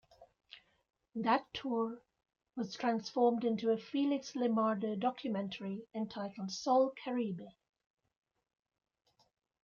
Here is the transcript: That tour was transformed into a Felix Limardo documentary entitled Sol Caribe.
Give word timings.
That 1.13 1.45
tour 1.53 2.01
was 2.55 2.73
transformed 2.75 3.43
into 3.45 3.69
a 3.69 3.77
Felix 3.77 4.31
Limardo 4.33 4.99
documentary 4.99 5.85
entitled 5.93 6.49
Sol 6.49 6.91
Caribe. 7.03 7.47